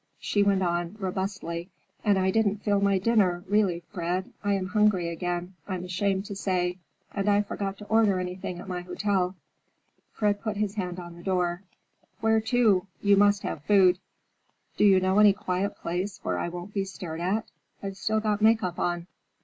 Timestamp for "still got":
17.95-18.41